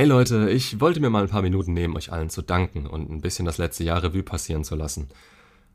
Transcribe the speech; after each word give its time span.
Hey 0.00 0.08
Leute, 0.08 0.48
ich 0.48 0.80
wollte 0.80 0.98
mir 0.98 1.10
mal 1.10 1.24
ein 1.24 1.28
paar 1.28 1.42
Minuten 1.42 1.74
nehmen, 1.74 1.94
euch 1.94 2.10
allen 2.10 2.30
zu 2.30 2.40
danken 2.40 2.86
und 2.86 3.10
ein 3.10 3.20
bisschen 3.20 3.44
das 3.44 3.58
letzte 3.58 3.84
Jahr 3.84 4.02
Revue 4.02 4.22
passieren 4.22 4.64
zu 4.64 4.74
lassen. 4.74 5.10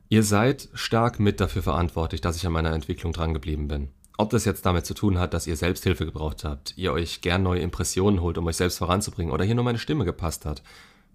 Ihr 0.09 0.23
seid 0.23 0.67
stark 0.73 1.19
mit 1.19 1.39
dafür 1.39 1.61
verantwortlich, 1.61 2.21
dass 2.21 2.35
ich 2.35 2.47
an 2.47 2.53
meiner 2.53 2.73
Entwicklung 2.73 3.13
drangeblieben 3.13 3.67
bin. 3.67 3.89
Ob 4.17 4.31
das 4.31 4.45
jetzt 4.45 4.65
damit 4.65 4.87
zu 4.87 4.95
tun 4.95 5.19
hat, 5.19 5.35
dass 5.35 5.45
ihr 5.45 5.55
Selbsthilfe 5.55 6.05
gebraucht 6.05 6.43
habt, 6.43 6.75
ihr 6.75 6.91
euch 6.91 7.21
gern 7.21 7.43
neue 7.43 7.61
Impressionen 7.61 8.19
holt, 8.19 8.39
um 8.39 8.47
euch 8.47 8.55
selbst 8.55 8.79
voranzubringen, 8.79 9.31
oder 9.31 9.45
hier 9.45 9.53
nur 9.53 9.63
meine 9.63 9.77
Stimme 9.77 10.05
gepasst 10.05 10.47
hat, 10.47 10.63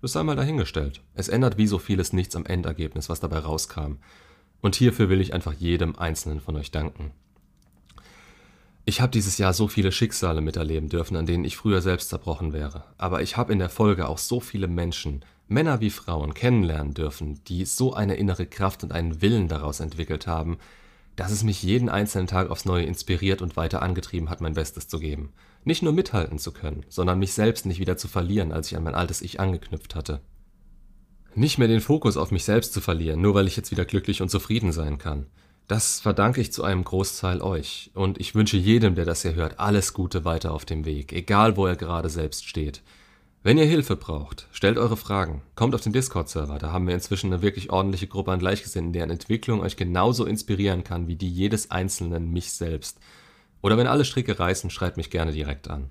das 0.01 0.13
sei 0.13 0.23
mal 0.23 0.37
dahingestellt. 0.37 1.03
Es 1.15 1.29
ändert 1.29 1.59
wie 1.59 1.67
so 1.67 1.81
vieles 1.81 2.13
nichts 2.13 2.37
am 2.37 2.47
Endergebnis, 2.47 3.09
was 3.09 3.19
dabei 3.19 3.41
rauskam. 3.41 3.95
Und 4.61 4.77
hierfür 4.77 5.09
will 5.09 5.21
ich 5.21 5.35
einfach 5.35 5.55
jedem 5.55 5.97
Einzelnen 5.97 6.39
von 6.39 6.55
euch 6.55 6.71
danken. 6.71 7.11
Ich 8.91 9.01
habe 9.01 9.13
dieses 9.13 9.39
Jahr 9.39 9.53
so 9.53 9.69
viele 9.69 9.93
Schicksale 9.93 10.41
miterleben 10.41 10.89
dürfen, 10.89 11.17
an 11.17 11.25
denen 11.25 11.45
ich 11.45 11.57
früher 11.57 11.81
selbst 11.81 12.09
zerbrochen 12.09 12.53
wäre. 12.53 12.83
Aber 12.99 13.23
ich 13.23 13.37
habe 13.37 13.53
in 13.53 13.61
der 13.61 13.69
Folge 13.69 14.09
auch 14.09 14.19
so 14.19 14.41
viele 14.41 14.67
Menschen, 14.67 15.25
Männer 15.47 15.81
wie 15.81 15.91
Frauen, 15.91 16.35
kennenlernen 16.35 16.93
dürfen, 16.93 17.39
die 17.45 17.67
so 17.67 17.95
eine 17.95 18.17
innere 18.17 18.47
Kraft 18.47 18.83
und 18.83 18.91
einen 18.91 19.23
Willen 19.23 19.47
daraus 19.47 19.79
entwickelt 19.79 20.27
haben, 20.27 20.59
dass 21.15 21.31
es 21.31 21.45
mich 21.45 21.63
jeden 21.63 21.89
einzelnen 21.89 22.27
Tag 22.27 22.51
aufs 22.51 22.65
Neue 22.65 22.83
inspiriert 22.83 23.43
und 23.43 23.57
weiter 23.57 23.81
angetrieben 23.81 24.29
hat, 24.29 24.41
mein 24.41 24.55
Bestes 24.55 24.89
zu 24.89 24.99
geben. 24.99 25.33
Nicht 25.63 25.85
nur 25.85 25.93
mithalten 25.93 26.41
zu 26.41 26.51
können, 26.51 26.85
sondern 26.89 27.21
mich 27.21 27.33
selbst 27.33 27.67
nicht 27.67 27.79
wieder 27.79 27.97
zu 27.97 28.09
verlieren, 28.09 28.51
als 28.51 28.73
ich 28.73 28.77
an 28.77 28.83
mein 28.83 28.97
altes 28.97 29.23
Ich 29.23 29.39
angeknüpft 29.39 29.95
hatte. 29.95 30.21
Nicht 31.37 31.59
mehr 31.59 31.69
den 31.69 31.81
Fokus 31.81 32.17
auf 32.17 32.33
mich 32.33 32.43
selbst 32.43 32.73
zu 32.73 32.81
verlieren, 32.81 33.21
nur 33.21 33.35
weil 33.35 33.47
ich 33.47 33.57
jetzt 33.57 33.71
wieder 33.71 33.85
glücklich 33.85 34.21
und 34.21 34.33
zufrieden 34.33 34.73
sein 34.73 34.99
kann. 34.99 35.27
Das 35.71 36.01
verdanke 36.01 36.41
ich 36.41 36.53
zu 36.53 36.65
einem 36.65 36.83
Großteil 36.83 37.41
euch. 37.41 37.93
Und 37.95 38.19
ich 38.19 38.35
wünsche 38.35 38.57
jedem, 38.57 38.97
der 38.97 39.05
das 39.05 39.23
hier 39.23 39.37
hört, 39.37 39.61
alles 39.61 39.93
Gute 39.93 40.25
weiter 40.25 40.53
auf 40.53 40.65
dem 40.65 40.85
Weg, 40.85 41.13
egal 41.13 41.57
wo 41.57 41.65
er 41.65 41.77
gerade 41.77 42.09
selbst 42.09 42.49
steht. 42.49 42.83
Wenn 43.45 43.57
ihr 43.57 43.67
Hilfe 43.67 43.95
braucht, 43.95 44.49
stellt 44.51 44.79
eure 44.79 44.97
Fragen. 44.97 45.43
Kommt 45.55 45.77
auf 45.77 45.81
den 45.81 45.93
Discord-Server, 45.93 46.59
da 46.59 46.73
haben 46.73 46.89
wir 46.89 46.95
inzwischen 46.95 47.33
eine 47.33 47.41
wirklich 47.41 47.71
ordentliche 47.71 48.09
Gruppe 48.09 48.33
an 48.33 48.41
Gleichgesinnten, 48.41 48.93
deren 48.93 49.11
Entwicklung 49.11 49.61
euch 49.61 49.77
genauso 49.77 50.25
inspirieren 50.25 50.83
kann 50.83 51.07
wie 51.07 51.15
die 51.15 51.31
jedes 51.31 51.71
Einzelnen 51.71 52.33
mich 52.33 52.51
selbst. 52.51 52.99
Oder 53.63 53.79
wenn 53.79 53.87
alle 53.87 54.05
Stricke 54.05 54.41
reißen, 54.41 54.71
schreibt 54.71 54.97
mich 54.97 55.09
gerne 55.09 55.31
direkt 55.31 55.71
an. 55.71 55.89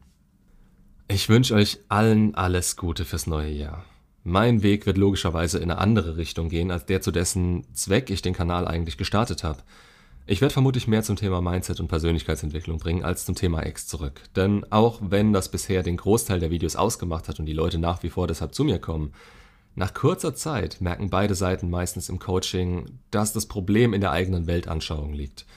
Ich 1.07 1.29
wünsche 1.29 1.55
euch 1.55 1.79
allen 1.87 2.35
alles 2.35 2.75
Gute 2.75 3.05
fürs 3.05 3.27
neue 3.27 3.51
Jahr. 3.51 3.85
Mein 4.29 4.61
Weg 4.61 4.85
wird 4.85 4.99
logischerweise 4.99 5.57
in 5.57 5.71
eine 5.71 5.79
andere 5.79 6.17
Richtung 6.17 6.49
gehen, 6.49 6.69
als 6.69 6.85
der 6.85 7.01
zu 7.01 7.09
dessen 7.09 7.65
Zweck 7.73 8.11
ich 8.11 8.21
den 8.21 8.35
Kanal 8.35 8.67
eigentlich 8.67 8.95
gestartet 8.95 9.43
habe. 9.43 9.63
Ich 10.27 10.39
werde 10.39 10.53
vermutlich 10.53 10.87
mehr 10.87 11.01
zum 11.01 11.15
Thema 11.15 11.41
Mindset 11.41 11.79
und 11.79 11.87
Persönlichkeitsentwicklung 11.87 12.77
bringen 12.77 13.03
als 13.03 13.25
zum 13.25 13.33
Thema 13.33 13.65
X 13.65 13.87
zurück. 13.87 14.21
Denn 14.35 14.71
auch 14.71 14.99
wenn 15.01 15.33
das 15.33 15.49
bisher 15.49 15.81
den 15.81 15.97
Großteil 15.97 16.39
der 16.39 16.51
Videos 16.51 16.75
ausgemacht 16.75 17.27
hat 17.27 17.39
und 17.39 17.47
die 17.47 17.53
Leute 17.53 17.79
nach 17.79 18.03
wie 18.03 18.11
vor 18.11 18.27
deshalb 18.27 18.53
zu 18.53 18.63
mir 18.63 18.77
kommen, 18.77 19.13
nach 19.73 19.95
kurzer 19.95 20.35
Zeit 20.35 20.79
merken 20.79 21.09
beide 21.09 21.33
Seiten 21.33 21.71
meistens 21.71 22.07
im 22.07 22.19
Coaching, 22.19 22.99
dass 23.09 23.33
das 23.33 23.47
Problem 23.47 23.95
in 23.95 24.01
der 24.01 24.11
eigenen 24.11 24.45
Weltanschauung 24.45 25.11
liegt. 25.11 25.47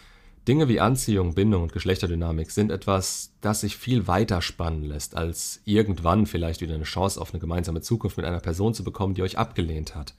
Dinge 0.49 0.69
wie 0.69 0.81
Anziehung, 0.81 1.35
Bindung 1.35 1.63
und 1.63 1.73
Geschlechterdynamik 1.73 2.51
sind 2.51 2.73
etwas, 2.73 3.33
das 3.41 3.61
sich 3.61 3.77
viel 3.77 4.09
weiter 4.09 4.43
spannen 4.43 4.83
lässt, 4.83 5.17
als 5.17 5.61
irgendwann 5.65 6.27
vielleicht 6.27 6.61
wieder 6.61 6.75
eine 6.75 6.83
Chance 6.83 7.21
auf 7.21 7.33
eine 7.33 7.41
gemeinsame 7.41 7.81
Zukunft 7.81 8.17
mit 8.17 8.27
einer 8.27 8.41
Person 8.41 8.75
zu 8.75 8.83
bekommen, 8.83 9.15
die 9.15 9.23
euch 9.23 9.39
abgelehnt 9.39 9.95
hat. 9.95 10.15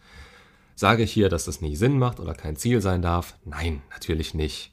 Sage 0.75 1.03
ich 1.03 1.11
hier, 1.11 1.27
dass 1.27 1.45
das 1.45 1.59
nie 1.59 1.75
Sinn 1.75 1.99
macht 1.99 2.21
oder 2.21 2.33
kein 2.33 2.55
Ziel 2.55 2.81
sein 2.81 3.01
darf? 3.01 3.35
Nein, 3.44 3.81
natürlich 3.91 4.33
nicht. 4.33 4.71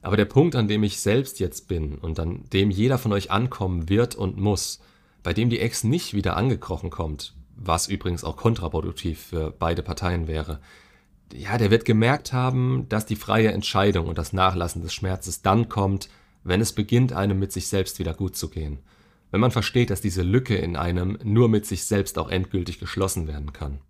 Aber 0.00 0.16
der 0.16 0.24
Punkt, 0.24 0.54
an 0.54 0.68
dem 0.68 0.82
ich 0.82 1.00
selbst 1.00 1.38
jetzt 1.38 1.68
bin 1.68 1.96
und 1.96 2.18
an 2.18 2.44
dem 2.52 2.70
jeder 2.70 2.96
von 2.96 3.12
euch 3.12 3.30
ankommen 3.30 3.88
wird 3.90 4.14
und 4.14 4.38
muss, 4.38 4.80
bei 5.22 5.34
dem 5.34 5.50
die 5.50 5.60
Ex 5.60 5.84
nicht 5.84 6.14
wieder 6.14 6.36
angekrochen 6.36 6.88
kommt, 6.88 7.34
was 7.54 7.88
übrigens 7.88 8.24
auch 8.24 8.36
kontraproduktiv 8.36 9.20
für 9.20 9.50
beide 9.50 9.82
Parteien 9.82 10.26
wäre, 10.26 10.60
ja, 11.34 11.58
der 11.58 11.70
wird 11.70 11.84
gemerkt 11.84 12.32
haben, 12.32 12.88
dass 12.88 13.06
die 13.06 13.16
freie 13.16 13.52
Entscheidung 13.52 14.06
und 14.06 14.18
das 14.18 14.32
Nachlassen 14.32 14.82
des 14.82 14.94
Schmerzes 14.94 15.42
dann 15.42 15.68
kommt, 15.68 16.08
wenn 16.44 16.60
es 16.60 16.72
beginnt, 16.72 17.12
einem 17.12 17.38
mit 17.38 17.52
sich 17.52 17.66
selbst 17.68 17.98
wieder 17.98 18.14
gut 18.14 18.36
zu 18.36 18.48
gehen. 18.48 18.78
Wenn 19.30 19.40
man 19.40 19.50
versteht, 19.50 19.90
dass 19.90 20.00
diese 20.00 20.22
Lücke 20.22 20.56
in 20.56 20.76
einem 20.76 21.18
nur 21.24 21.48
mit 21.48 21.66
sich 21.66 21.84
selbst 21.84 22.18
auch 22.18 22.30
endgültig 22.30 22.78
geschlossen 22.78 23.26
werden 23.26 23.52
kann. 23.52 23.80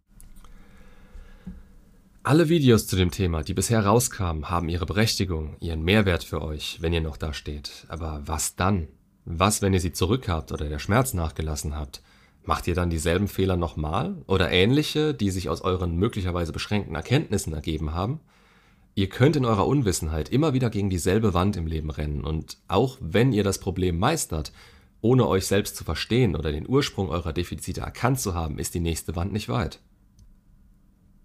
Alle 2.23 2.49
Videos 2.49 2.89
zu 2.89 2.97
dem 2.97 3.13
Thema, 3.13 3.45
die 3.45 3.55
bisher 3.55 3.85
rauskamen, 3.85 4.51
haben 4.51 4.69
ihre 4.69 4.87
Berechtigung, 4.87 5.57
ihren 5.61 5.85
Mehrwert 5.85 6.25
für 6.25 6.43
euch, 6.43 6.79
wenn 6.81 6.93
ihr 6.93 7.01
noch 7.01 7.17
da 7.17 7.33
steht. 7.33 7.87
Aber 7.89 8.23
was 8.25 8.57
dann? 8.57 8.89
Was, 9.25 9.63
wenn 9.63 9.75
ihr 9.75 9.81
sie 9.81 9.93
zurückhabt 9.93 10.51
oder 10.51 10.69
der 10.69 10.81
Schmerz 10.81 11.15
nachgelassen 11.15 11.77
habt? 11.77 12.03
Macht 12.47 12.69
ihr 12.69 12.77
dann 12.77 12.91
dieselben 12.91 13.27
Fehler 13.27 13.57
nochmal 13.57 14.23
oder 14.29 14.53
ähnliche, 14.53 15.13
die 15.13 15.31
sich 15.31 15.49
aus 15.49 15.63
euren 15.63 15.97
möglicherweise 15.97 16.53
beschränkten 16.53 16.95
Erkenntnissen 16.95 17.53
ergeben 17.53 17.93
haben? 17.93 18.21
Ihr 18.95 19.09
könnt 19.09 19.35
in 19.35 19.45
eurer 19.45 19.67
Unwissenheit 19.67 20.29
immer 20.29 20.55
wieder 20.55 20.71
gegen 20.71 20.89
dieselbe 20.89 21.35
Wand 21.35 21.57
im 21.57 21.67
Leben 21.67 21.91
rennen 21.91 22.25
und 22.25 22.57
auch 22.69 22.99
wenn 23.01 23.33
ihr 23.33 23.43
das 23.43 23.59
Problem 23.59 23.99
meistert, 23.99 24.53
ohne 25.01 25.27
euch 25.27 25.47
selbst 25.47 25.77
zu 25.77 25.83
verstehen 25.83 26.37
oder 26.37 26.53
den 26.53 26.69
Ursprung 26.69 27.11
eurer 27.11 27.33
Defizite 27.33 27.81
erkannt 27.81 28.21
zu 28.21 28.35
haben, 28.35 28.59
ist 28.61 28.75
die 28.75 28.81
nächste 28.81 29.17
Wand 29.17 29.33
nicht 29.33 29.49
weit. 29.49 29.81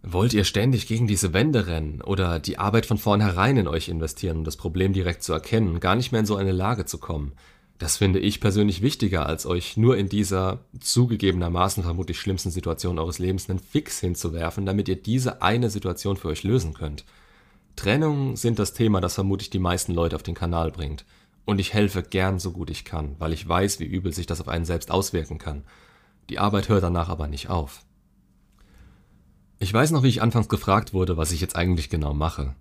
Wollt 0.01 0.33
ihr 0.33 0.43
ständig 0.43 0.87
gegen 0.87 1.05
diese 1.05 1.33
Wände 1.33 1.67
rennen 1.67 2.01
oder 2.01 2.39
die 2.39 2.57
Arbeit 2.57 2.87
von 2.87 2.97
vornherein 2.97 3.57
in 3.57 3.67
euch 3.67 3.89
investieren, 3.89 4.39
um 4.39 4.43
das 4.43 4.57
Problem 4.57 4.91
direkt 4.91 5.21
zu 5.21 5.33
erkennen, 5.33 5.79
gar 5.79 5.95
nicht 5.95 6.11
mehr 6.11 6.21
in 6.21 6.25
so 6.25 6.35
eine 6.35 6.51
Lage 6.51 6.85
zu 6.85 6.97
kommen, 6.97 7.33
das 7.81 7.97
finde 7.97 8.19
ich 8.19 8.41
persönlich 8.41 8.83
wichtiger, 8.83 9.25
als 9.25 9.47
euch 9.47 9.75
nur 9.75 9.97
in 9.97 10.07
dieser 10.07 10.59
zugegebenermaßen 10.79 11.81
vermutlich 11.81 12.19
schlimmsten 12.19 12.51
Situation 12.51 12.99
eures 12.99 13.17
Lebens 13.17 13.49
einen 13.49 13.57
Fix 13.57 13.99
hinzuwerfen, 13.99 14.67
damit 14.67 14.87
ihr 14.87 15.01
diese 15.01 15.41
eine 15.41 15.71
Situation 15.71 16.15
für 16.15 16.27
euch 16.27 16.43
lösen 16.43 16.75
könnt. 16.75 17.05
Trennungen 17.75 18.35
sind 18.35 18.59
das 18.59 18.73
Thema, 18.73 19.01
das 19.01 19.15
vermutlich 19.15 19.49
die 19.49 19.57
meisten 19.57 19.95
Leute 19.95 20.15
auf 20.15 20.21
den 20.21 20.35
Kanal 20.35 20.69
bringt. 20.69 21.05
Und 21.43 21.57
ich 21.57 21.73
helfe 21.73 22.03
gern 22.03 22.37
so 22.37 22.51
gut 22.51 22.69
ich 22.69 22.85
kann, 22.85 23.15
weil 23.17 23.33
ich 23.33 23.49
weiß, 23.49 23.79
wie 23.79 23.85
übel 23.85 24.13
sich 24.13 24.27
das 24.27 24.41
auf 24.41 24.47
einen 24.47 24.65
selbst 24.65 24.91
auswirken 24.91 25.39
kann. 25.39 25.63
Die 26.29 26.37
Arbeit 26.37 26.69
hört 26.69 26.83
danach 26.83 27.09
aber 27.09 27.27
nicht 27.27 27.49
auf. 27.49 27.81
Ich 29.57 29.73
weiß 29.73 29.89
noch, 29.89 30.03
wie 30.03 30.09
ich 30.09 30.21
anfangs 30.21 30.49
gefragt 30.49 30.93
wurde, 30.93 31.17
was 31.17 31.31
ich 31.31 31.41
jetzt 31.41 31.55
eigentlich 31.55 31.89
genau 31.89 32.13
mache. 32.13 32.53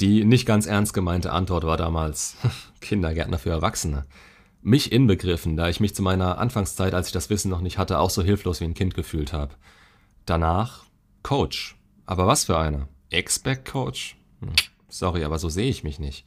Die 0.00 0.24
nicht 0.24 0.46
ganz 0.46 0.66
ernst 0.66 0.94
gemeinte 0.94 1.30
Antwort 1.30 1.62
war 1.62 1.76
damals 1.76 2.34
Kindergärtner 2.80 3.38
für 3.38 3.50
Erwachsene 3.50 4.04
mich 4.64 4.92
inbegriffen, 4.92 5.56
da 5.56 5.68
ich 5.68 5.78
mich 5.78 5.94
zu 5.94 6.02
meiner 6.02 6.38
Anfangszeit, 6.38 6.94
als 6.94 7.08
ich 7.08 7.12
das 7.12 7.28
Wissen 7.28 7.50
noch 7.50 7.60
nicht 7.60 7.76
hatte, 7.76 7.98
auch 7.98 8.10
so 8.10 8.22
hilflos 8.22 8.60
wie 8.60 8.64
ein 8.64 8.74
Kind 8.74 8.94
gefühlt 8.94 9.32
habe. 9.32 9.54
Danach 10.24 10.84
Coach. 11.22 11.76
Aber 12.06 12.26
was 12.26 12.44
für 12.44 12.58
einer? 12.58 12.88
Expert-Coach? 13.10 14.16
Hm, 14.40 14.52
sorry, 14.88 15.24
aber 15.24 15.38
so 15.38 15.50
sehe 15.50 15.68
ich 15.68 15.84
mich 15.84 15.98
nicht. 15.98 16.24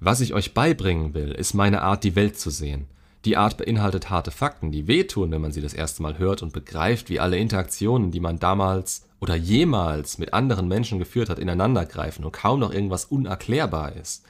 Was 0.00 0.20
ich 0.20 0.34
euch 0.34 0.54
beibringen 0.54 1.14
will, 1.14 1.30
ist 1.30 1.54
meine 1.54 1.82
Art, 1.82 2.02
die 2.02 2.16
Welt 2.16 2.38
zu 2.38 2.50
sehen. 2.50 2.88
Die 3.24 3.36
Art 3.36 3.56
beinhaltet 3.56 4.10
harte 4.10 4.30
Fakten, 4.30 4.72
die 4.72 4.86
wehtun, 4.86 5.30
wenn 5.30 5.40
man 5.40 5.52
sie 5.52 5.60
das 5.60 5.74
erste 5.74 6.02
Mal 6.02 6.18
hört 6.18 6.42
und 6.42 6.52
begreift, 6.52 7.10
wie 7.10 7.20
alle 7.20 7.38
Interaktionen, 7.38 8.10
die 8.10 8.20
man 8.20 8.38
damals 8.38 9.06
oder 9.20 9.34
jemals 9.34 10.18
mit 10.18 10.34
anderen 10.34 10.68
Menschen 10.68 10.98
geführt 10.98 11.28
hat, 11.28 11.38
ineinandergreifen 11.38 12.24
und 12.24 12.32
kaum 12.32 12.60
noch 12.60 12.72
irgendwas 12.72 13.04
unerklärbar 13.04 13.94
ist. 13.96 14.24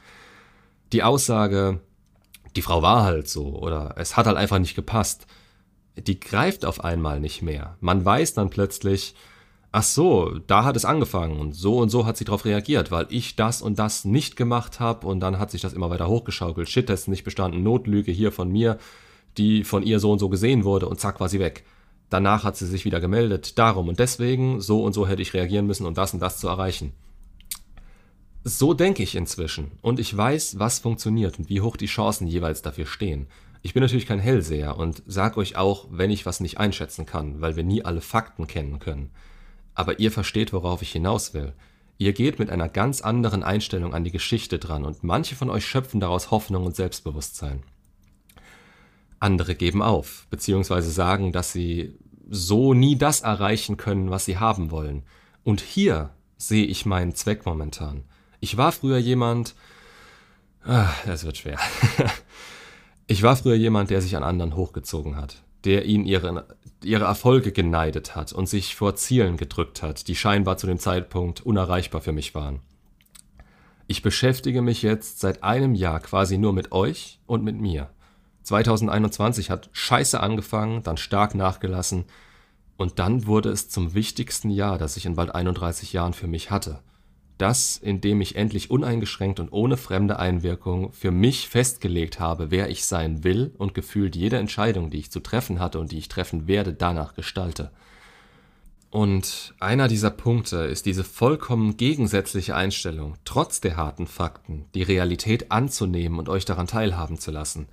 Die 0.92 1.02
Aussage, 1.02 1.80
die 2.56 2.62
Frau 2.62 2.82
war 2.82 3.04
halt 3.04 3.28
so 3.28 3.58
oder 3.58 3.94
es 3.96 4.16
hat 4.16 4.26
halt 4.26 4.36
einfach 4.36 4.58
nicht 4.58 4.74
gepasst. 4.74 5.26
Die 5.96 6.20
greift 6.20 6.64
auf 6.64 6.84
einmal 6.84 7.20
nicht 7.20 7.42
mehr. 7.42 7.76
Man 7.80 8.04
weiß 8.04 8.34
dann 8.34 8.50
plötzlich, 8.50 9.14
ach 9.72 9.82
so, 9.82 10.38
da 10.46 10.64
hat 10.64 10.76
es 10.76 10.84
angefangen 10.84 11.38
und 11.40 11.52
so 11.54 11.78
und 11.78 11.90
so 11.90 12.06
hat 12.06 12.16
sie 12.16 12.24
darauf 12.24 12.44
reagiert, 12.44 12.90
weil 12.90 13.06
ich 13.10 13.36
das 13.36 13.62
und 13.62 13.78
das 13.78 14.04
nicht 14.04 14.36
gemacht 14.36 14.80
habe 14.80 15.06
und 15.06 15.20
dann 15.20 15.38
hat 15.38 15.50
sich 15.50 15.60
das 15.60 15.72
immer 15.72 15.90
weiter 15.90 16.08
hochgeschaukelt. 16.08 16.68
Shit, 16.68 16.88
das 16.88 17.02
ist 17.02 17.08
nicht 17.08 17.24
bestanden, 17.24 17.62
Notlüge 17.62 18.12
hier 18.12 18.32
von 18.32 18.50
mir, 18.50 18.78
die 19.36 19.64
von 19.64 19.82
ihr 19.82 20.00
so 20.00 20.12
und 20.12 20.18
so 20.18 20.28
gesehen 20.28 20.64
wurde 20.64 20.88
und 20.88 21.00
zack 21.00 21.20
war 21.20 21.28
sie 21.28 21.40
weg. 21.40 21.64
Danach 22.10 22.44
hat 22.44 22.56
sie 22.56 22.66
sich 22.66 22.84
wieder 22.84 23.00
gemeldet, 23.00 23.58
darum 23.58 23.88
und 23.88 23.98
deswegen, 23.98 24.60
so 24.60 24.82
und 24.82 24.94
so 24.94 25.06
hätte 25.06 25.20
ich 25.22 25.34
reagieren 25.34 25.66
müssen, 25.66 25.86
um 25.86 25.94
das 25.94 26.14
und 26.14 26.20
das 26.20 26.38
zu 26.38 26.48
erreichen. 26.48 26.92
So 28.50 28.72
denke 28.72 29.02
ich 29.02 29.14
inzwischen 29.14 29.72
und 29.82 30.00
ich 30.00 30.16
weiß, 30.16 30.58
was 30.58 30.78
funktioniert 30.78 31.38
und 31.38 31.50
wie 31.50 31.60
hoch 31.60 31.76
die 31.76 31.84
Chancen 31.84 32.26
jeweils 32.26 32.62
dafür 32.62 32.86
stehen. 32.86 33.26
Ich 33.60 33.74
bin 33.74 33.82
natürlich 33.82 34.06
kein 34.06 34.20
Hellseher 34.20 34.78
und 34.78 35.02
sag 35.06 35.36
euch 35.36 35.56
auch, 35.56 35.86
wenn 35.90 36.10
ich 36.10 36.24
was 36.24 36.40
nicht 36.40 36.56
einschätzen 36.56 37.04
kann, 37.04 37.42
weil 37.42 37.56
wir 37.56 37.62
nie 37.62 37.84
alle 37.84 38.00
Fakten 38.00 38.46
kennen 38.46 38.78
können. 38.78 39.10
Aber 39.74 40.00
ihr 40.00 40.10
versteht, 40.10 40.54
worauf 40.54 40.80
ich 40.80 40.90
hinaus 40.90 41.34
will. 41.34 41.52
Ihr 41.98 42.14
geht 42.14 42.38
mit 42.38 42.48
einer 42.48 42.70
ganz 42.70 43.02
anderen 43.02 43.42
Einstellung 43.42 43.92
an 43.92 44.04
die 44.04 44.12
Geschichte 44.12 44.58
dran 44.58 44.86
und 44.86 45.04
manche 45.04 45.36
von 45.36 45.50
euch 45.50 45.66
schöpfen 45.66 46.00
daraus 46.00 46.30
Hoffnung 46.30 46.64
und 46.64 46.74
Selbstbewusstsein. 46.74 47.64
Andere 49.20 49.56
geben 49.56 49.82
auf, 49.82 50.26
beziehungsweise 50.30 50.90
sagen, 50.90 51.32
dass 51.32 51.52
sie 51.52 51.98
so 52.30 52.72
nie 52.72 52.96
das 52.96 53.20
erreichen 53.20 53.76
können, 53.76 54.08
was 54.08 54.24
sie 54.24 54.38
haben 54.38 54.70
wollen. 54.70 55.02
Und 55.44 55.60
hier 55.60 56.14
sehe 56.38 56.64
ich 56.64 56.86
meinen 56.86 57.14
Zweck 57.14 57.44
momentan. 57.44 58.04
Ich 58.40 58.56
war 58.56 58.72
früher 58.72 58.98
jemand, 58.98 59.54
ah, 60.64 60.90
das 61.06 61.24
wird 61.24 61.38
schwer. 61.38 61.58
ich 63.06 63.22
war 63.22 63.36
früher 63.36 63.56
jemand, 63.56 63.90
der 63.90 64.00
sich 64.00 64.16
an 64.16 64.22
anderen 64.22 64.54
hochgezogen 64.54 65.16
hat, 65.16 65.42
der 65.64 65.84
ihnen 65.84 66.04
ihre, 66.04 66.46
ihre 66.82 67.04
Erfolge 67.04 67.52
geneidet 67.52 68.14
hat 68.14 68.32
und 68.32 68.48
sich 68.48 68.76
vor 68.76 68.94
Zielen 68.96 69.36
gedrückt 69.36 69.82
hat, 69.82 70.08
die 70.08 70.16
scheinbar 70.16 70.56
zu 70.56 70.66
dem 70.66 70.78
Zeitpunkt 70.78 71.40
unerreichbar 71.40 72.00
für 72.00 72.12
mich 72.12 72.34
waren. 72.34 72.60
Ich 73.88 74.02
beschäftige 74.02 74.62
mich 74.62 74.82
jetzt 74.82 75.20
seit 75.20 75.42
einem 75.42 75.74
Jahr 75.74 76.00
quasi 76.00 76.38
nur 76.38 76.52
mit 76.52 76.72
euch 76.72 77.20
und 77.26 77.42
mit 77.42 77.58
mir. 77.58 77.90
2021 78.42 79.50
hat 79.50 79.70
scheiße 79.72 80.20
angefangen, 80.20 80.82
dann 80.82 80.96
stark 80.96 81.34
nachgelassen 81.34 82.04
und 82.76 82.98
dann 82.98 83.26
wurde 83.26 83.50
es 83.50 83.68
zum 83.68 83.94
wichtigsten 83.94 84.50
Jahr, 84.50 84.78
das 84.78 84.96
ich 84.96 85.06
in 85.06 85.16
bald 85.16 85.34
31 85.34 85.92
Jahren 85.92 86.14
für 86.14 86.28
mich 86.28 86.50
hatte. 86.50 86.80
Das, 87.38 87.76
in 87.76 88.00
dem 88.00 88.20
ich 88.20 88.34
endlich 88.34 88.68
uneingeschränkt 88.68 89.38
und 89.38 89.52
ohne 89.52 89.76
fremde 89.76 90.18
Einwirkung 90.18 90.92
für 90.92 91.12
mich 91.12 91.48
festgelegt 91.48 92.18
habe, 92.18 92.50
wer 92.50 92.68
ich 92.68 92.84
sein 92.84 93.22
will 93.22 93.54
und 93.58 93.74
gefühlt 93.74 94.16
jede 94.16 94.38
Entscheidung, 94.38 94.90
die 94.90 94.98
ich 94.98 95.12
zu 95.12 95.20
treffen 95.20 95.60
hatte 95.60 95.78
und 95.78 95.92
die 95.92 95.98
ich 95.98 96.08
treffen 96.08 96.48
werde, 96.48 96.74
danach 96.74 97.14
gestalte. 97.14 97.70
Und 98.90 99.54
einer 99.60 99.86
dieser 99.86 100.10
Punkte 100.10 100.56
ist 100.64 100.84
diese 100.86 101.04
vollkommen 101.04 101.76
gegensätzliche 101.76 102.56
Einstellung, 102.56 103.14
trotz 103.24 103.60
der 103.60 103.76
harten 103.76 104.08
Fakten, 104.08 104.64
die 104.74 104.82
Realität 104.82 105.52
anzunehmen 105.52 106.18
und 106.18 106.28
euch 106.28 106.44
daran 106.44 106.66
teilhaben 106.66 107.18
zu 107.18 107.30
lassen, 107.30 107.68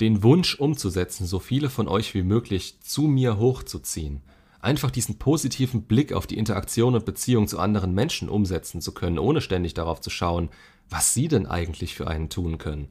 den 0.00 0.22
Wunsch 0.22 0.56
umzusetzen, 0.56 1.24
so 1.26 1.38
viele 1.38 1.70
von 1.70 1.88
euch 1.88 2.12
wie 2.12 2.22
möglich 2.22 2.80
zu 2.80 3.02
mir 3.02 3.38
hochzuziehen– 3.38 4.20
einfach 4.66 4.90
diesen 4.90 5.18
positiven 5.18 5.84
Blick 5.84 6.12
auf 6.12 6.26
die 6.26 6.36
Interaktion 6.36 6.94
und 6.94 7.06
Beziehung 7.06 7.48
zu 7.48 7.58
anderen 7.58 7.94
Menschen 7.94 8.28
umsetzen 8.28 8.82
zu 8.82 8.92
können, 8.92 9.18
ohne 9.18 9.40
ständig 9.40 9.74
darauf 9.74 10.00
zu 10.00 10.10
schauen, 10.10 10.50
was 10.90 11.14
sie 11.14 11.28
denn 11.28 11.46
eigentlich 11.46 11.94
für 11.94 12.08
einen 12.08 12.28
tun 12.28 12.58
können. 12.58 12.88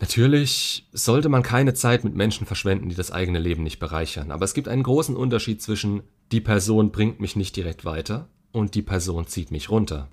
Natürlich 0.00 0.88
sollte 0.92 1.28
man 1.28 1.42
keine 1.42 1.74
Zeit 1.74 2.04
mit 2.04 2.14
Menschen 2.14 2.46
verschwenden, 2.46 2.88
die 2.88 2.94
das 2.94 3.10
eigene 3.12 3.38
Leben 3.38 3.62
nicht 3.62 3.78
bereichern, 3.78 4.30
aber 4.30 4.44
es 4.44 4.54
gibt 4.54 4.66
einen 4.66 4.82
großen 4.82 5.16
Unterschied 5.16 5.62
zwischen 5.62 6.02
die 6.32 6.40
Person 6.40 6.90
bringt 6.90 7.20
mich 7.20 7.36
nicht 7.36 7.54
direkt 7.56 7.84
weiter 7.84 8.28
und 8.52 8.74
die 8.74 8.82
Person 8.82 9.26
zieht 9.26 9.50
mich 9.50 9.70
runter. 9.70 10.08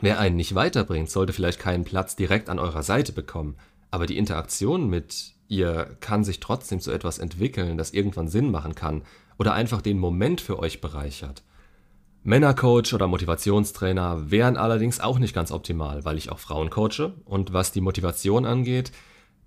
Wer 0.00 0.18
einen 0.18 0.36
nicht 0.36 0.54
weiterbringt, 0.54 1.10
sollte 1.10 1.32
vielleicht 1.32 1.58
keinen 1.58 1.84
Platz 1.84 2.16
direkt 2.16 2.48
an 2.48 2.58
eurer 2.58 2.82
Seite 2.82 3.12
bekommen, 3.12 3.56
aber 3.90 4.06
die 4.06 4.16
Interaktion 4.16 4.88
mit 4.88 5.34
ihr 5.50 5.96
kann 6.00 6.24
sich 6.24 6.40
trotzdem 6.40 6.80
zu 6.80 6.92
etwas 6.92 7.18
entwickeln, 7.18 7.76
das 7.76 7.90
irgendwann 7.90 8.28
Sinn 8.28 8.50
machen 8.50 8.74
kann 8.74 9.02
oder 9.36 9.52
einfach 9.52 9.82
den 9.82 9.98
Moment 9.98 10.40
für 10.40 10.58
euch 10.58 10.80
bereichert. 10.80 11.42
Männercoach 12.22 12.94
oder 12.94 13.06
Motivationstrainer 13.06 14.30
wären 14.30 14.56
allerdings 14.56 15.00
auch 15.00 15.18
nicht 15.18 15.34
ganz 15.34 15.50
optimal, 15.50 16.04
weil 16.04 16.18
ich 16.18 16.30
auch 16.30 16.38
Frauen 16.38 16.70
coache 16.70 17.14
und 17.24 17.52
was 17.52 17.72
die 17.72 17.80
Motivation 17.80 18.46
angeht, 18.46 18.92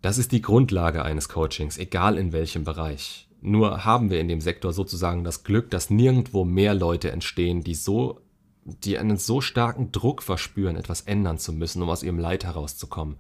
das 0.02 0.18
ist 0.18 0.34
die 0.34 0.42
Grundlage 0.42 1.04
eines 1.06 1.30
Coachings, 1.30 1.78
egal 1.78 2.18
in 2.18 2.34
welchem 2.34 2.66
Bereich. 2.66 3.30
Nur 3.40 3.86
haben 3.86 4.10
wir 4.10 4.20
in 4.20 4.28
dem 4.28 4.42
Sektor 4.42 4.74
sozusagen 4.74 5.24
das 5.24 5.44
Glück, 5.44 5.70
dass 5.70 5.90
nirgendwo 5.90 6.44
mehr 6.44 6.74
Leute 6.74 7.12
entstehen, 7.12 7.64
die 7.64 7.76
so 7.76 8.20
die 8.66 8.98
einen 8.98 9.18
so 9.18 9.42
starken 9.42 9.92
Druck 9.92 10.24
verspüren, 10.24 10.76
etwas 10.76 11.02
ändern 11.02 11.38
zu 11.38 11.54
müssen, 11.54 11.82
um 11.82 11.90
aus 11.90 12.04
ihrem 12.04 12.20
Leid 12.20 12.44
herauszukommen. 12.44 13.18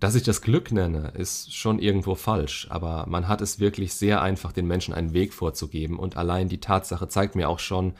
Dass 0.00 0.14
ich 0.14 0.22
das 0.22 0.40
Glück 0.40 0.72
nenne, 0.72 1.12
ist 1.14 1.54
schon 1.54 1.78
irgendwo 1.78 2.14
falsch, 2.14 2.66
aber 2.70 3.04
man 3.06 3.28
hat 3.28 3.42
es 3.42 3.60
wirklich 3.60 3.92
sehr 3.92 4.22
einfach, 4.22 4.50
den 4.50 4.66
Menschen 4.66 4.94
einen 4.94 5.12
Weg 5.12 5.34
vorzugeben 5.34 5.98
und 5.98 6.16
allein 6.16 6.48
die 6.48 6.60
Tatsache 6.60 7.06
zeigt 7.08 7.36
mir 7.36 7.50
auch 7.50 7.58
schon, 7.58 7.92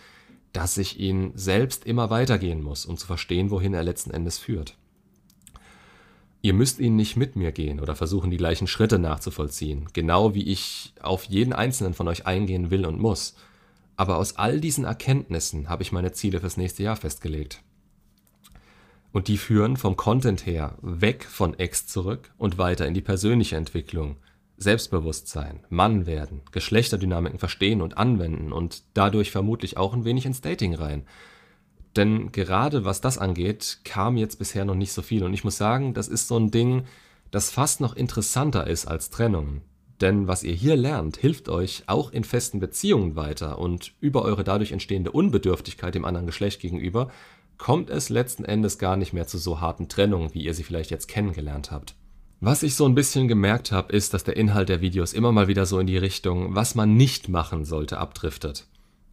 dass 0.54 0.78
ich 0.78 0.98
ihn 0.98 1.32
selbst 1.34 1.84
immer 1.84 2.08
weitergehen 2.08 2.62
muss, 2.62 2.86
um 2.86 2.96
zu 2.96 3.06
verstehen, 3.06 3.50
wohin 3.50 3.74
er 3.74 3.82
letzten 3.82 4.10
Endes 4.10 4.38
führt. 4.38 4.76
Ihr 6.40 6.54
müsst 6.54 6.80
ihn 6.80 6.96
nicht 6.96 7.16
mit 7.16 7.36
mir 7.36 7.52
gehen 7.52 7.80
oder 7.80 7.94
versuchen, 7.94 8.30
die 8.30 8.38
gleichen 8.38 8.66
Schritte 8.66 8.98
nachzuvollziehen, 8.98 9.90
genau 9.92 10.34
wie 10.34 10.48
ich 10.50 10.94
auf 11.02 11.24
jeden 11.24 11.52
einzelnen 11.52 11.92
von 11.92 12.08
euch 12.08 12.26
eingehen 12.26 12.70
will 12.70 12.86
und 12.86 12.98
muss. 12.98 13.34
Aber 13.96 14.16
aus 14.16 14.36
all 14.36 14.58
diesen 14.58 14.86
Erkenntnissen 14.86 15.68
habe 15.68 15.82
ich 15.82 15.92
meine 15.92 16.12
Ziele 16.12 16.40
fürs 16.40 16.56
nächste 16.56 16.82
Jahr 16.82 16.96
festgelegt. 16.96 17.62
Und 19.12 19.28
die 19.28 19.38
führen 19.38 19.76
vom 19.76 19.96
Content 19.96 20.46
her 20.46 20.76
weg 20.82 21.24
von 21.24 21.58
Ex 21.58 21.86
zurück 21.86 22.32
und 22.38 22.58
weiter 22.58 22.86
in 22.86 22.94
die 22.94 23.00
persönliche 23.00 23.56
Entwicklung, 23.56 24.16
Selbstbewusstsein, 24.56 25.64
Mann 25.68 26.06
werden, 26.06 26.42
Geschlechterdynamiken 26.52 27.38
verstehen 27.38 27.80
und 27.80 27.96
anwenden 27.96 28.52
und 28.52 28.82
dadurch 28.94 29.30
vermutlich 29.30 29.76
auch 29.76 29.94
ein 29.94 30.04
wenig 30.04 30.26
ins 30.26 30.42
Dating 30.42 30.74
rein. 30.74 31.06
Denn 31.96 32.30
gerade 32.30 32.84
was 32.84 33.00
das 33.00 33.18
angeht, 33.18 33.80
kam 33.84 34.16
jetzt 34.16 34.38
bisher 34.38 34.64
noch 34.64 34.74
nicht 34.74 34.92
so 34.92 35.02
viel. 35.02 35.24
Und 35.24 35.34
ich 35.34 35.44
muss 35.44 35.56
sagen, 35.56 35.94
das 35.94 36.08
ist 36.08 36.28
so 36.28 36.38
ein 36.38 36.50
Ding, 36.50 36.84
das 37.30 37.50
fast 37.50 37.80
noch 37.80 37.96
interessanter 37.96 38.66
ist 38.66 38.86
als 38.86 39.10
Trennung. 39.10 39.62
Denn 40.00 40.28
was 40.28 40.42
ihr 40.42 40.54
hier 40.54 40.76
lernt, 40.76 41.16
hilft 41.16 41.48
euch 41.48 41.82
auch 41.86 42.10
in 42.12 42.24
festen 42.24 42.60
Beziehungen 42.60 43.16
weiter 43.16 43.58
und 43.58 43.92
über 44.00 44.22
eure 44.22 44.44
dadurch 44.44 44.72
entstehende 44.72 45.10
Unbedürftigkeit 45.10 45.94
dem 45.94 46.04
anderen 46.04 46.26
Geschlecht 46.26 46.60
gegenüber 46.60 47.10
kommt 47.60 47.90
es 47.90 48.08
letzten 48.08 48.44
Endes 48.44 48.78
gar 48.78 48.96
nicht 48.96 49.12
mehr 49.12 49.26
zu 49.26 49.36
so 49.36 49.60
harten 49.60 49.86
Trennungen, 49.86 50.32
wie 50.32 50.42
ihr 50.42 50.54
sie 50.54 50.62
vielleicht 50.62 50.90
jetzt 50.90 51.08
kennengelernt 51.08 51.70
habt. 51.70 51.94
Was 52.40 52.62
ich 52.62 52.74
so 52.74 52.86
ein 52.86 52.94
bisschen 52.94 53.28
gemerkt 53.28 53.70
habe, 53.70 53.92
ist, 53.92 54.14
dass 54.14 54.24
der 54.24 54.38
Inhalt 54.38 54.70
der 54.70 54.80
Videos 54.80 55.12
immer 55.12 55.30
mal 55.30 55.46
wieder 55.46 55.66
so 55.66 55.78
in 55.78 55.86
die 55.86 55.98
Richtung, 55.98 56.54
was 56.54 56.74
man 56.74 56.96
nicht 56.96 57.28
machen 57.28 57.66
sollte, 57.66 57.98
abdriftet. 57.98 58.66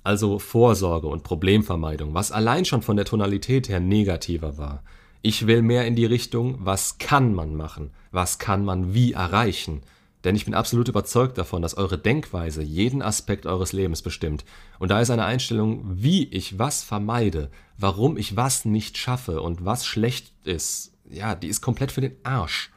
Also 0.06 0.40
Vorsorge 0.40 1.08
und 1.08 1.24
Problemvermeidung, 1.24 2.14
was 2.14 2.32
allein 2.32 2.64
schon 2.64 2.82
von 2.82 2.96
der 2.96 3.06
Tonalität 3.06 3.68
her 3.68 3.82
negativer 3.82 4.58
war. 4.58 4.82
Ich 5.22 5.46
will 5.46 5.62
mehr 5.62 5.86
in 5.86 5.98
die 5.98 6.06
Richtung, 6.06 6.56
was 6.60 7.00
kann 7.00 7.36
man 7.36 7.54
machen, 7.54 7.92
was 8.12 8.40
kann 8.40 8.64
man 8.64 8.94
wie 8.94 9.12
erreichen, 9.12 9.82
denn 10.28 10.36
ich 10.36 10.44
bin 10.44 10.54
absolut 10.54 10.90
überzeugt 10.90 11.38
davon, 11.38 11.62
dass 11.62 11.78
eure 11.78 11.98
Denkweise 11.98 12.62
jeden 12.62 13.02
Aspekt 13.02 13.46
eures 13.46 13.72
Lebens 13.72 14.02
bestimmt. 14.02 14.44
Und 14.78 14.92
da 14.92 15.00
ist 15.00 15.10
eine 15.10 15.24
Einstellung, 15.24 15.86
wie 15.86 16.26
ich 16.26 16.60
was 16.60 16.84
vermeide, 16.84 17.50
warum 17.78 18.18
ich 18.18 18.36
was 18.36 18.66
nicht 18.66 18.98
schaffe 18.98 19.42
und 19.42 19.64
was 19.64 19.86
schlecht 19.86 20.34
ist, 20.44 20.92
ja, 21.10 21.34
die 21.34 21.48
ist 21.48 21.62
komplett 21.62 21.94
für 21.94 22.02
den 22.02 22.18
Arsch. 22.24 22.72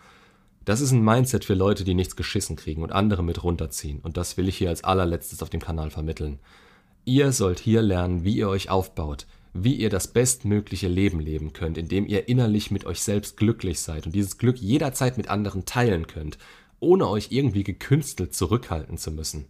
Das 0.65 0.81
ist 0.81 0.93
ein 0.93 1.03
Mindset 1.03 1.45
für 1.45 1.55
Leute, 1.55 1.83
die 1.83 1.95
nichts 1.95 2.15
geschissen 2.15 2.55
kriegen 2.55 2.85
und 2.85 2.93
andere 2.93 3.25
mit 3.25 3.43
runterziehen. 3.43 3.99
Und 3.99 4.17
das 4.17 4.37
will 4.37 4.47
ich 4.47 4.57
hier 4.57 4.69
als 4.69 4.85
allerletztes 4.85 5.43
auf 5.43 5.51
dem 5.51 5.61
Kanal 5.61 5.91
vermitteln. 5.91 6.39
Ihr 7.05 7.33
sollt 7.33 7.59
hier 7.59 7.83
lernen, 7.83 8.23
wie 8.23 8.37
ihr 8.37 8.49
euch 8.49 8.71
aufbaut, 8.71 9.27
wie 9.55 9.75
ihr 9.75 9.91
das 9.91 10.07
bestmögliche 10.07 10.87
Leben 10.87 11.19
leben 11.19 11.53
könnt, 11.53 11.79
indem 11.79 12.07
ihr 12.07 12.29
innerlich 12.29 12.71
mit 12.71 12.87
euch 12.87 13.01
selbst 13.01 13.37
glücklich 13.37 13.81
seid 13.81 14.07
und 14.07 14.15
dieses 14.15 14.39
Glück 14.39 14.59
jederzeit 14.59 15.17
mit 15.17 15.29
anderen 15.29 15.65
teilen 15.65 16.07
könnt 16.07 16.39
ohne 16.81 17.09
euch 17.09 17.29
irgendwie 17.31 17.65
gekünstelt 17.65 18.35
zurückhalten 18.35 18.99
zu 18.99 19.11
müssen. 19.11 19.47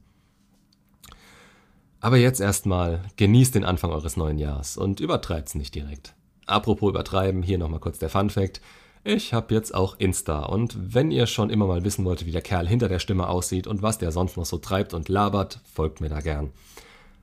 Aber 2.00 2.16
jetzt 2.16 2.40
erstmal 2.40 3.02
genießt 3.16 3.54
den 3.54 3.64
Anfang 3.64 3.90
eures 3.90 4.16
neuen 4.16 4.38
Jahres 4.38 4.76
und 4.76 5.00
übertreibt's 5.00 5.54
nicht 5.54 5.74
direkt. 5.74 6.14
Apropos 6.46 6.90
übertreiben, 6.90 7.42
hier 7.42 7.58
nochmal 7.58 7.80
kurz 7.80 7.98
der 7.98 8.08
Fun 8.08 8.30
Fact. 8.30 8.60
Ich 9.04 9.32
habe 9.32 9.54
jetzt 9.54 9.74
auch 9.74 9.98
Insta 9.98 10.44
und 10.44 10.76
wenn 10.94 11.10
ihr 11.10 11.26
schon 11.26 11.50
immer 11.50 11.66
mal 11.66 11.84
wissen 11.84 12.04
wollt, 12.04 12.26
wie 12.26 12.32
der 12.32 12.42
Kerl 12.42 12.68
hinter 12.68 12.88
der 12.88 12.98
Stimme 12.98 13.28
aussieht 13.28 13.66
und 13.66 13.82
was 13.82 13.98
der 13.98 14.12
sonst 14.12 14.36
noch 14.36 14.44
so 14.44 14.58
treibt 14.58 14.92
und 14.92 15.08
labert, 15.08 15.60
folgt 15.72 16.00
mir 16.00 16.08
da 16.08 16.20
gern. 16.20 16.50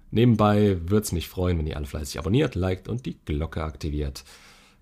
Nebenbei 0.09 0.77
würd's 0.85 1.11
mich 1.11 1.27
freuen, 1.27 1.57
wenn 1.57 1.67
ihr 1.67 1.75
alle 1.75 1.85
fleißig 1.85 2.17
abonniert, 2.17 2.55
liked 2.55 2.87
und 2.87 3.05
die 3.05 3.17
Glocke 3.25 3.63
aktiviert. 3.63 4.23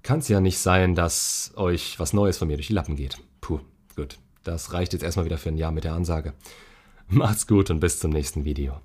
Kann's 0.03 0.27
ja 0.27 0.39
nicht 0.39 0.59
sein, 0.59 0.93
dass 0.93 1.51
euch 1.55 1.99
was 1.99 2.13
Neues 2.13 2.37
von 2.37 2.47
mir 2.47 2.57
durch 2.57 2.67
die 2.67 2.73
Lappen 2.73 2.95
geht. 2.95 3.17
Puh, 3.41 3.59
gut. 3.95 4.17
Das 4.45 4.73
reicht 4.73 4.93
jetzt 4.93 5.01
erstmal 5.01 5.25
wieder 5.25 5.39
für 5.39 5.49
ein 5.49 5.57
Jahr 5.57 5.71
mit 5.71 5.83
der 5.83 5.93
Ansage. 5.93 6.33
Macht's 7.07 7.47
gut 7.47 7.69
und 7.71 7.79
bis 7.79 7.99
zum 7.99 8.11
nächsten 8.11 8.45
Video. 8.45 8.79